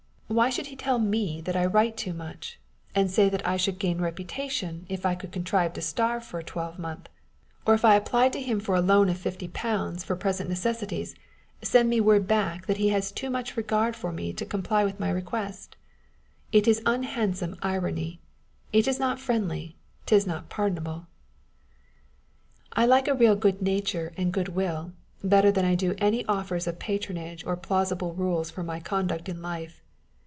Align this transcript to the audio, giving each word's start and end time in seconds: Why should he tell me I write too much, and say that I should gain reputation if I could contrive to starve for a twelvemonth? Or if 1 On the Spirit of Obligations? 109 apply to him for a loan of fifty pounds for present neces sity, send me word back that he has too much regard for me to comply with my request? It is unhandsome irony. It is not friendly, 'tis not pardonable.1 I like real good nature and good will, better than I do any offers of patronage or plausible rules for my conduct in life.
Why 0.31 0.49
should 0.49 0.67
he 0.67 0.77
tell 0.77 0.97
me 0.97 1.43
I 1.45 1.65
write 1.65 1.97
too 1.97 2.13
much, 2.13 2.57
and 2.95 3.11
say 3.11 3.27
that 3.27 3.45
I 3.45 3.57
should 3.57 3.77
gain 3.79 3.99
reputation 3.99 4.85
if 4.87 5.05
I 5.05 5.13
could 5.13 5.33
contrive 5.33 5.73
to 5.73 5.81
starve 5.81 6.23
for 6.23 6.39
a 6.39 6.43
twelvemonth? 6.43 7.09
Or 7.67 7.73
if 7.73 7.83
1 7.83 7.91
On 7.91 7.99
the 7.99 8.05
Spirit 8.05 8.05
of 8.05 8.15
Obligations? 8.15 8.21
109 8.25 8.27
apply 8.27 8.29
to 8.29 8.41
him 8.45 8.59
for 8.61 8.75
a 8.75 8.81
loan 8.81 9.09
of 9.09 9.17
fifty 9.21 9.47
pounds 9.49 10.03
for 10.05 10.15
present 10.15 10.49
neces 10.49 10.77
sity, 10.79 11.13
send 11.61 11.89
me 11.89 11.99
word 11.99 12.29
back 12.29 12.65
that 12.67 12.77
he 12.77 12.87
has 12.91 13.11
too 13.11 13.29
much 13.29 13.57
regard 13.57 13.93
for 13.97 14.13
me 14.13 14.31
to 14.31 14.45
comply 14.45 14.85
with 14.85 15.01
my 15.01 15.09
request? 15.09 15.75
It 16.53 16.65
is 16.65 16.81
unhandsome 16.85 17.57
irony. 17.61 18.21
It 18.71 18.87
is 18.87 19.01
not 19.01 19.19
friendly, 19.19 19.75
'tis 20.05 20.25
not 20.25 20.47
pardonable.1 20.47 21.07
I 22.71 22.85
like 22.85 23.07
real 23.07 23.35
good 23.35 23.61
nature 23.61 24.13
and 24.15 24.31
good 24.31 24.47
will, 24.47 24.93
better 25.21 25.51
than 25.51 25.65
I 25.65 25.75
do 25.75 25.93
any 25.97 26.25
offers 26.27 26.67
of 26.67 26.79
patronage 26.79 27.45
or 27.45 27.57
plausible 27.57 28.13
rules 28.13 28.49
for 28.49 28.63
my 28.63 28.79
conduct 28.79 29.27
in 29.27 29.41
life. 29.41 29.83